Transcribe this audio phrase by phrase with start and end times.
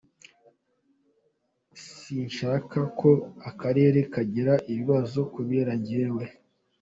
[1.99, 3.11] Sinshaka ko
[3.49, 6.23] akarere kagira ibibazo kubera njyewe.”